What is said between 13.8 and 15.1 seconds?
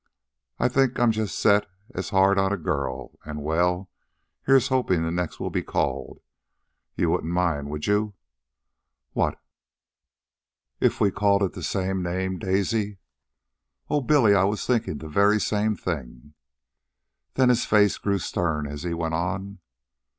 "Oh, Billy! I was thinking the